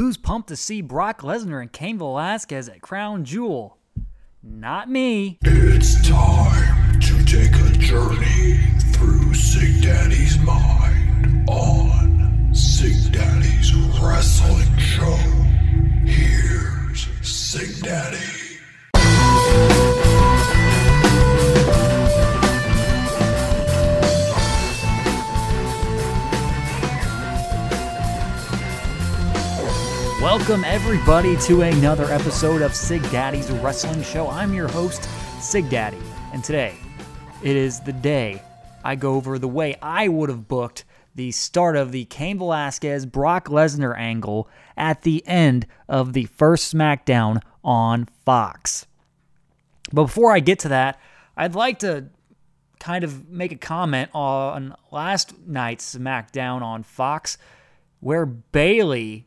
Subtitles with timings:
[0.00, 3.76] Who's pumped to see Brock Lesnar and Cain Velasquez at Crown Jewel?
[4.42, 5.38] Not me.
[5.42, 8.56] It's time to take a journey
[8.94, 15.16] through Sig Daddy's mind on Sig Daddy's Wrestling Show.
[16.06, 18.16] Here's Sig Daddy.
[30.30, 34.30] Welcome, everybody, to another episode of Sig Daddy's Wrestling Show.
[34.30, 35.08] I'm your host,
[35.40, 35.98] Sig Daddy,
[36.32, 36.76] and today
[37.42, 38.40] it is the day
[38.84, 40.84] I go over the way I would have booked
[41.16, 46.72] the start of the Cain Velasquez Brock Lesnar angle at the end of the first
[46.72, 48.86] SmackDown on Fox.
[49.92, 51.00] But before I get to that,
[51.36, 52.04] I'd like to
[52.78, 57.36] kind of make a comment on last night's SmackDown on Fox
[57.98, 59.26] where Bayley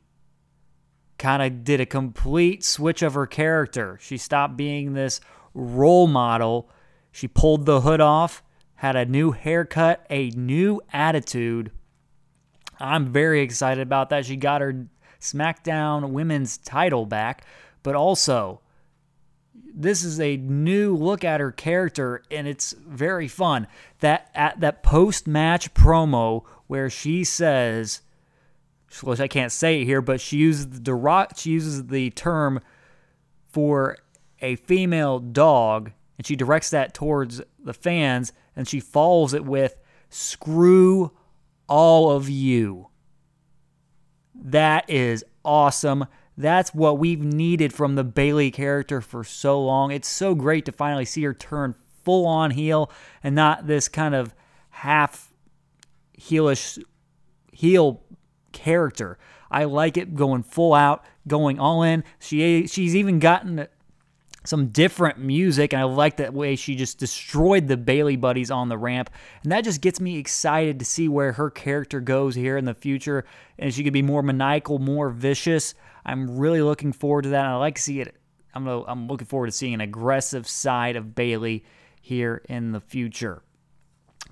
[1.24, 3.98] kind of did a complete switch of her character.
[4.02, 5.22] She stopped being this
[5.54, 6.70] role model.
[7.14, 8.44] She pulled the hood off,
[8.76, 11.72] had a new haircut, a new attitude.
[12.78, 14.26] I'm very excited about that.
[14.26, 14.88] She got her
[15.22, 17.46] SmackDown women's title back,
[17.84, 18.60] but also
[19.74, 23.68] this is a new look at her character and it's very fun.
[24.02, 28.02] That at that post-match promo where she says
[29.02, 32.60] which I can't say it here, but she uses the derog- she uses the term
[33.50, 33.98] for
[34.42, 39.78] a female dog, and she directs that towards the fans, and she follows it with
[40.10, 41.12] "Screw
[41.68, 42.90] all of you."
[44.36, 46.06] That is awesome.
[46.36, 49.92] That's what we've needed from the Bayley character for so long.
[49.92, 52.92] It's so great to finally see her turn full on heel
[53.24, 54.34] and not this kind of
[54.70, 55.30] half
[56.20, 56.84] heelish
[57.52, 58.02] heel
[58.54, 59.18] character.
[59.52, 62.04] I like it going full out, going all in.
[62.20, 63.68] She she's even gotten
[64.46, 68.70] some different music, and I like that way she just destroyed the Bayley buddies on
[68.70, 69.10] the ramp,
[69.44, 72.74] and that just gets me excited to see where her character goes here in the
[72.74, 73.26] future,
[73.58, 75.76] and she could be more maniacal, more vicious.
[76.06, 77.46] I'm really looking forward to that.
[77.46, 78.16] I like to see it.
[78.54, 81.64] I'm I'm looking forward to seeing an aggressive side of Bayley
[82.02, 83.42] here in the future.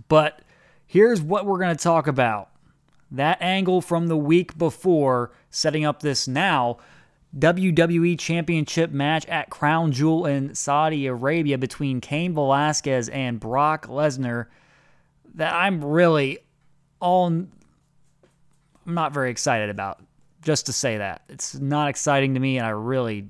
[0.08, 0.42] But
[0.86, 2.51] here's what we're going to talk about
[3.12, 6.78] that angle from the week before, setting up this now
[7.38, 14.48] WWE Championship match at Crown Jewel in Saudi Arabia between Cain Velasquez and Brock Lesnar.
[15.36, 16.40] That I'm really
[17.00, 17.50] all I'm
[18.86, 20.02] not very excited about.
[20.42, 23.28] Just to say that it's not exciting to me, and I really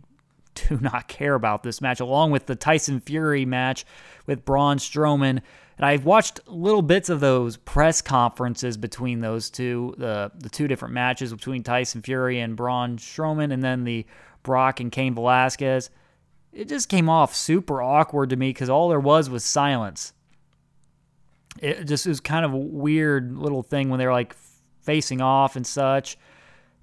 [0.70, 3.86] do not care about this match, along with the Tyson Fury match
[4.26, 5.42] with Braun Strowman
[5.82, 10.68] and I've watched little bits of those press conferences between those two, the the two
[10.68, 14.06] different matches between Tyson Fury and Braun Strowman, and then the
[14.44, 15.90] Brock and Cain Velasquez.
[16.54, 20.14] It just came off super awkward to me because all there was was silence.
[21.60, 24.36] It just was kind of a weird little thing when they were like
[24.82, 26.16] facing off and such.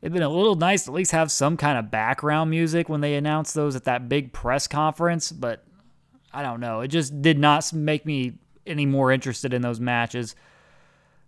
[0.00, 3.00] It'd been a little nice to at least have some kind of background music when
[3.00, 5.64] they announced those at that big press conference, but
[6.32, 6.80] I don't know.
[6.80, 10.36] It just did not make me any more interested in those matches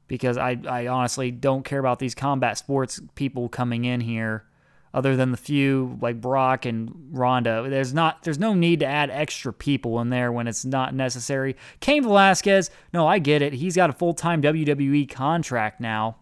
[0.06, 4.44] because I, I honestly don't care about these combat sports people coming in here
[4.92, 7.66] other than the few like Brock and Ronda.
[7.68, 11.56] There's not there's no need to add extra people in there when it's not necessary.
[11.80, 13.52] Cain Velasquez, no, I get it.
[13.52, 16.16] He's got a full-time WWE contract now.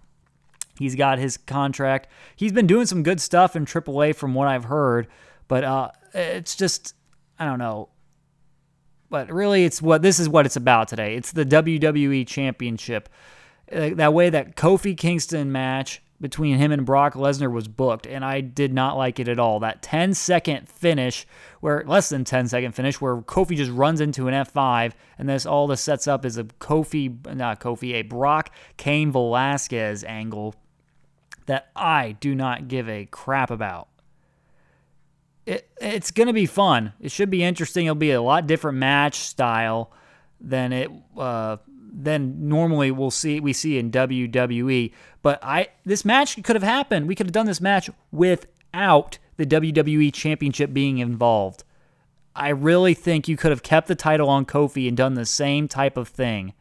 [0.78, 2.08] He's got his contract.
[2.36, 5.08] He's been doing some good stuff in AAA from what I've heard,
[5.48, 6.94] but uh, it's just
[7.38, 7.88] I don't know.
[9.10, 11.16] But really, it's what this is what it's about today.
[11.16, 13.08] It's the WWE Championship.
[13.70, 18.24] Uh, that way, that Kofi Kingston match between him and Brock Lesnar was booked, and
[18.24, 19.60] I did not like it at all.
[19.60, 21.26] That 10 second finish,
[21.60, 25.46] where less than 10 second finish, where Kofi just runs into an F5, and this
[25.46, 30.54] all this sets up is a Kofi, not Kofi, a Brock Cain Velasquez angle
[31.48, 33.88] that I do not give a crap about
[35.48, 36.92] it, it's going to be fun.
[37.00, 37.86] It should be interesting.
[37.86, 39.90] It'll be a lot different match style
[40.40, 41.56] than it uh,
[41.90, 44.92] than normally we'll see we see in WWE.
[45.22, 47.08] But I this match could have happened.
[47.08, 51.64] We could have done this match without the WWE Championship being involved.
[52.36, 55.66] I really think you could have kept the title on Kofi and done the same
[55.66, 56.52] type of thing.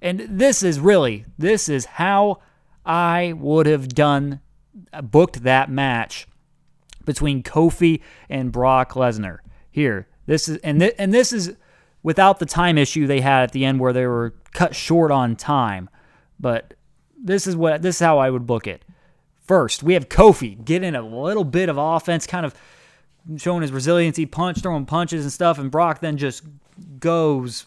[0.00, 2.38] And this is really this is how
[2.86, 4.40] I would have done
[4.92, 6.28] uh, booked that match
[7.04, 8.00] between Kofi
[8.30, 9.38] and Brock Lesnar.
[9.70, 11.54] Here, this is and th- and this is
[12.02, 15.36] without the time issue they had at the end where they were cut short on
[15.36, 15.90] time.
[16.38, 16.74] But
[17.18, 18.84] this is what this is how I would book it.
[19.46, 22.54] First, we have Kofi getting a little bit of offense, kind of
[23.36, 26.44] showing his resiliency, punch, throwing punches and stuff, and Brock then just
[26.98, 27.66] goes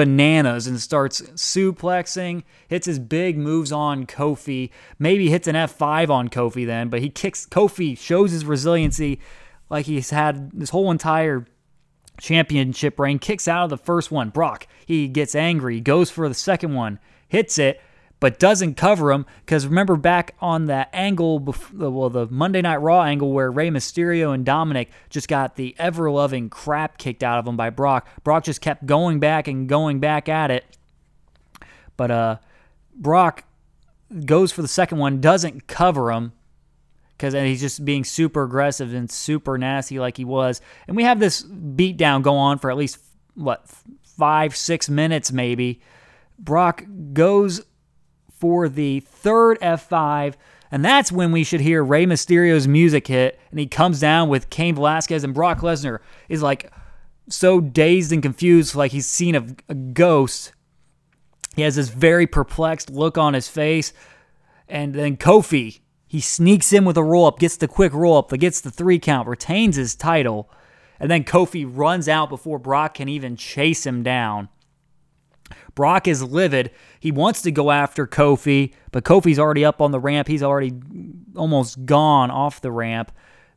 [0.00, 6.30] bananas and starts suplexing, hits his big moves on Kofi, maybe hits an F5 on
[6.30, 9.20] Kofi then, but he kicks Kofi, shows his resiliency
[9.68, 11.44] like he's had this whole entire
[12.18, 14.30] championship reign, kicks out of the first one.
[14.30, 16.98] Brock, he gets angry, goes for the second one,
[17.28, 17.82] hits it,
[18.20, 21.38] but doesn't cover him because remember back on that angle,
[21.72, 26.10] well, the Monday Night Raw angle where Rey Mysterio and Dominik just got the ever
[26.10, 28.06] loving crap kicked out of them by Brock.
[28.22, 30.64] Brock just kept going back and going back at it.
[31.96, 32.36] But uh,
[32.94, 33.44] Brock
[34.26, 36.32] goes for the second one, doesn't cover him
[37.12, 40.60] because he's just being super aggressive and super nasty like he was.
[40.86, 42.98] And we have this beatdown go on for at least,
[43.34, 43.66] what,
[44.02, 45.80] five, six minutes maybe.
[46.38, 47.62] Brock goes
[48.40, 50.34] for the third F5.
[50.72, 54.50] And that's when we should hear Rey Mysterio's music hit, and he comes down with
[54.50, 55.98] Cain Velasquez, and Brock Lesnar
[56.28, 56.72] is like
[57.28, 60.52] so dazed and confused, like he's seen a, a ghost.
[61.56, 63.92] He has this very perplexed look on his face.
[64.68, 68.30] And then Kofi, he sneaks in with a roll up, gets the quick roll up,
[68.30, 70.48] gets the three count, retains his title.
[71.00, 74.48] And then Kofi runs out before Brock can even chase him down.
[75.80, 76.72] Brock is livid.
[77.00, 80.28] He wants to go after Kofi, but Kofi's already up on the ramp.
[80.28, 80.74] He's already
[81.34, 83.10] almost gone off the ramp.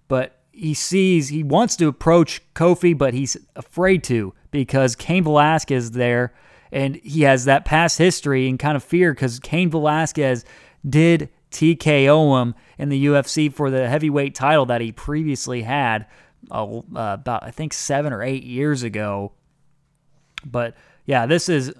[0.08, 5.84] But he sees, he wants to approach Kofi, but he's afraid to because Cain Velasquez
[5.84, 6.34] is there.
[6.72, 10.46] And he has that past history and kind of fear because Cain Velasquez
[10.90, 16.06] did TKO him in the UFC for the heavyweight title that he previously had
[16.50, 19.34] uh, about, I think, seven or eight years ago.
[20.46, 21.74] But yeah, this is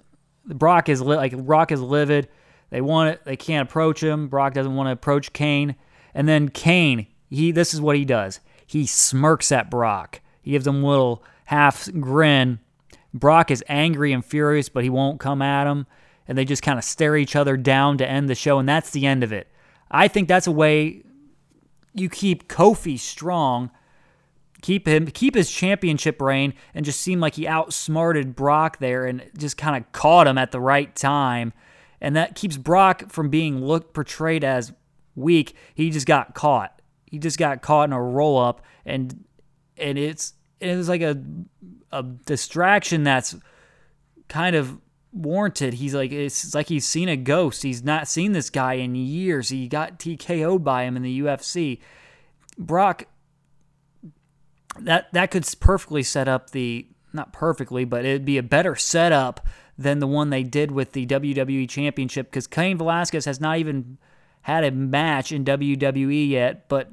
[0.46, 2.30] Brock is li- like Brock is livid.
[2.70, 3.24] They want it.
[3.24, 4.28] They can't approach him.
[4.28, 5.76] Brock doesn't want to approach Cain.
[6.14, 8.40] And then Cain, he this is what he does.
[8.66, 10.22] He smirks at Brock.
[10.42, 12.60] He gives him a little half grin.
[13.14, 15.86] Brock is angry and furious, but he won't come at him.
[16.28, 18.92] And they just kind of stare each other down to end the show, and that's
[18.92, 19.48] the end of it.
[19.92, 21.04] I think that's a way
[21.94, 23.70] you keep Kofi strong
[24.64, 29.30] keep him keep his championship reign and just seem like he outsmarted Brock there and
[29.38, 31.54] just kind of caught him at the right time.
[32.02, 34.74] And that keeps Brock from being looked portrayed as
[35.16, 35.56] weak.
[35.76, 36.82] He just got caught.
[37.06, 39.26] He just got caught in a roll up and
[39.78, 41.22] and it's it was like a
[41.92, 43.36] a distraction that's
[44.30, 44.80] kind of
[45.12, 45.76] warranted.
[45.76, 47.64] He's like it's like he's seen a ghost.
[47.64, 49.50] He's not seen this guy in years.
[49.50, 51.80] He got TKO'd by him in the UFC.
[52.58, 53.06] Brock
[54.80, 59.46] that that could perfectly set up the not perfectly, but it'd be a better setup
[59.78, 63.98] than the one they did with the WWE Championship because Cain Velasquez has not even
[64.42, 66.92] had a match in WWE yet, but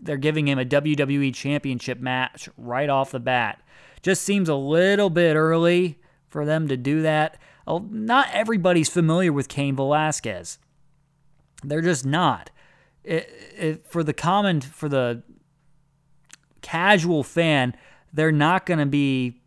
[0.00, 3.62] they're giving him a WWE Championship match right off the bat.
[4.02, 7.38] Just seems a little bit early for them to do that.
[7.66, 10.58] Not everybody's familiar with Cain Velasquez.
[11.64, 12.50] They're just not.
[13.02, 15.22] It, it, for the common, for the
[16.66, 17.76] casual fan,
[18.12, 19.40] they're not going to be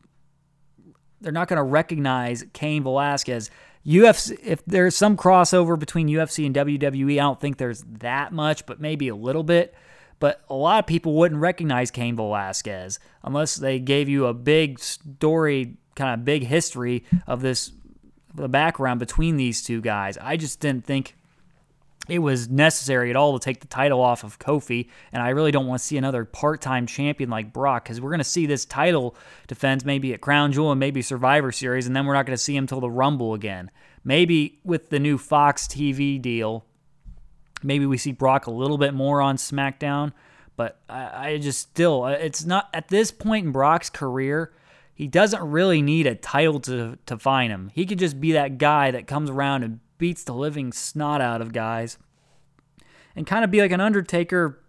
[1.21, 3.51] they're not going to recognize Cain Velasquez.
[3.85, 8.65] UFC if there's some crossover between UFC and WWE, I don't think there's that much,
[8.65, 9.75] but maybe a little bit.
[10.19, 14.79] But a lot of people wouldn't recognize Cain Velasquez unless they gave you a big
[14.79, 17.73] story, kind of big history of this
[18.33, 20.17] the background between these two guys.
[20.17, 21.15] I just didn't think
[22.07, 25.51] it was necessary at all to take the title off of Kofi, and I really
[25.51, 28.65] don't want to see another part-time champion like Brock because we're going to see this
[28.65, 29.15] title
[29.47, 32.41] defense maybe at Crown Jewel and maybe Survivor Series, and then we're not going to
[32.43, 33.69] see him till the Rumble again.
[34.03, 36.65] Maybe with the new Fox TV deal,
[37.61, 40.13] maybe we see Brock a little bit more on SmackDown,
[40.55, 44.51] but I, I just still, uh, it's not at this point in Brock's career.
[44.95, 47.71] He doesn't really need a title to to find him.
[47.73, 51.41] He could just be that guy that comes around and beats the living snot out
[51.41, 51.99] of guys
[53.15, 54.59] and kind of be like an Undertaker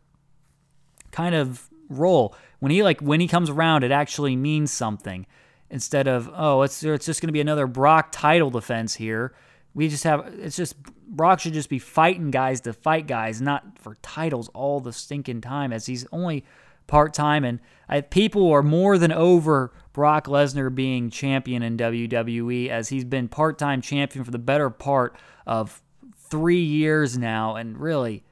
[1.10, 2.34] kind of role.
[2.58, 5.26] When he like when he comes around, it actually means something
[5.70, 9.34] instead of oh it's it's just going to be another Brock title defense here.
[9.72, 13.78] We just have it's just Brock should just be fighting guys to fight guys, not
[13.78, 16.44] for titles all the stinking time, as he's only
[16.90, 17.44] part time.
[17.44, 23.04] And I, people are more than over Brock Lesnar being champion in WWE, as he's
[23.04, 25.16] been part time champion for the better part
[25.46, 25.80] of
[26.28, 27.56] three years now.
[27.56, 28.24] And really,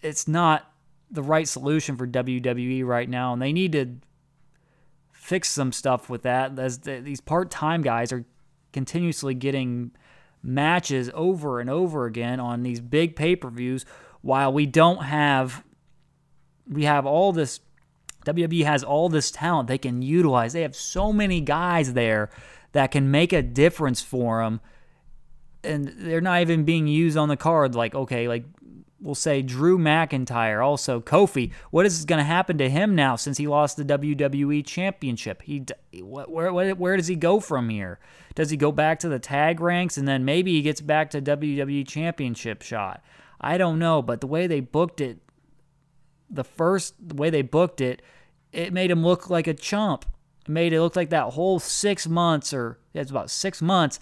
[0.00, 0.72] it's not
[1.10, 3.32] the right solution for WWE right now.
[3.32, 3.96] And they need to
[5.12, 8.24] fix some stuff with that, as the, these part time guys are
[8.72, 9.92] continuously getting
[10.42, 13.86] matches over and over again on these big pay per views
[14.20, 15.64] while we don't have,
[16.66, 17.60] we have all this,
[18.24, 20.52] WWE has all this talent they can utilize.
[20.52, 22.30] They have so many guys there
[22.72, 24.60] that can make a difference for them.
[25.62, 27.74] And they're not even being used on the card.
[27.74, 28.44] Like, okay, like
[29.00, 31.52] we'll say Drew McIntyre, also Kofi.
[31.70, 35.42] What is going to happen to him now since he lost the WWE Championship?
[35.42, 35.64] He
[36.02, 38.00] where, where where does he go from here?
[38.34, 41.22] Does he go back to the tag ranks and then maybe he gets back to
[41.22, 43.04] WWE Championship shot?
[43.40, 45.18] I don't know, but the way they booked it,
[46.30, 48.02] the first the way they booked it,
[48.52, 50.04] it made him look like a chump.
[50.42, 53.98] It made it look like that whole six months or it's about six months,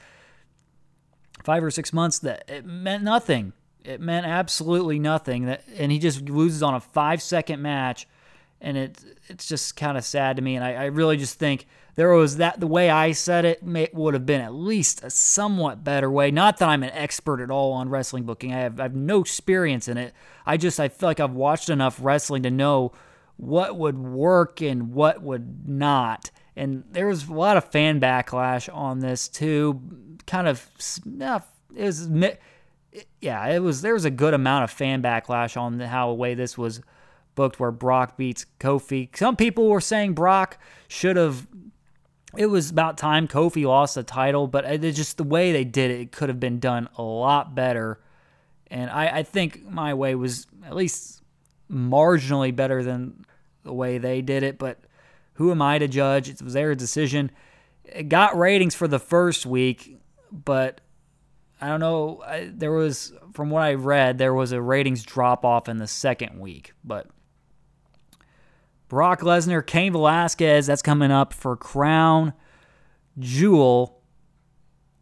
[1.45, 3.52] five or six months that it meant nothing
[3.85, 5.47] it meant absolutely nothing.
[5.47, 8.07] That and he just loses on a five second match,
[8.61, 10.57] and it it's just kind of sad to me.
[10.57, 13.62] And I, I, really just think there was that the way I said it
[13.94, 16.30] would have been at least a somewhat better way.
[16.30, 18.52] Not that I'm an expert at all on wrestling booking.
[18.52, 20.14] I have I have no experience in it.
[20.46, 22.92] I just I feel like I've watched enough wrestling to know
[23.37, 26.30] what would work and what would not.
[26.56, 29.80] And there was a lot of fan backlash on this too.
[30.26, 30.70] Kind of,
[31.75, 32.08] it was
[33.20, 36.34] yeah, it was there was a good amount of fan backlash on how the way
[36.34, 36.80] this was
[37.34, 39.14] booked, where Brock beats Kofi.
[39.16, 40.58] Some people were saying Brock
[40.88, 41.46] should have.
[42.36, 46.00] It was about time Kofi lost the title, but just the way they did it,
[46.00, 48.00] it could have been done a lot better.
[48.68, 51.22] And I, I think my way was at least
[51.70, 53.26] marginally better than
[53.64, 54.58] the way they did it.
[54.58, 54.80] But
[55.34, 56.28] who am I to judge?
[56.28, 57.30] It was their decision.
[57.84, 59.98] It got ratings for the first week,
[60.30, 60.80] but
[61.60, 62.22] I don't know.
[62.26, 65.86] I, there was, from what I read, there was a ratings drop off in the
[65.86, 66.72] second week.
[66.82, 67.08] But
[68.92, 72.34] Brock Lesnar, Cain Velasquez, that's coming up for Crown
[73.18, 74.02] Jewel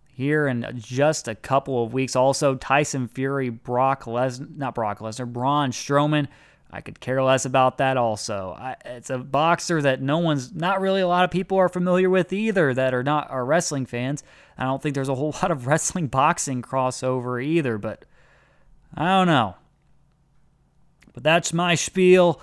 [0.07, 2.15] here in just a couple of weeks.
[2.15, 6.29] Also, Tyson Fury, Brock Lesnar, not Brock Lesnar, Braun Strowman.
[6.71, 8.57] I could care less about that also.
[8.57, 12.09] I, it's a boxer that no one's, not really a lot of people are familiar
[12.09, 14.23] with either that are not are wrestling fans.
[14.57, 18.05] I don't think there's a whole lot of wrestling boxing crossover either, but
[18.95, 19.57] I don't know.
[21.13, 22.41] But that's my spiel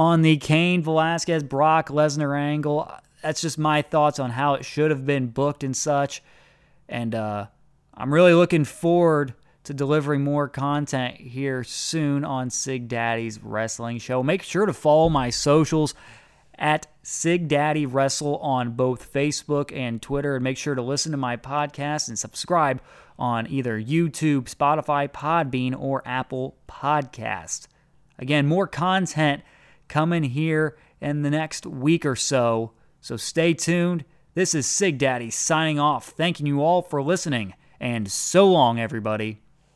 [0.00, 2.90] on the Cain Velasquez Brock Lesnar angle.
[3.20, 6.22] That's just my thoughts on how it should have been booked and such.
[6.88, 7.48] And uh,
[7.92, 14.22] I'm really looking forward to delivering more content here soon on Sig Daddy's Wrestling Show.
[14.22, 15.92] Make sure to follow my socials
[16.54, 20.36] at Sig Daddy Wrestle on both Facebook and Twitter.
[20.36, 22.80] And make sure to listen to my podcast and subscribe
[23.18, 27.66] on either YouTube, Spotify, Podbean, or Apple Podcast.
[28.18, 29.42] Again, more content
[29.90, 32.72] coming here in the next week or so.
[33.02, 34.06] So stay tuned.
[34.34, 39.42] This is Sig Daddy signing off, thanking you all for listening, and so long, everybody.